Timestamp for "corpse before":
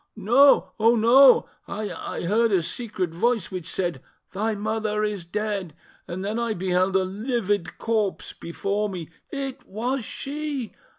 7.77-8.89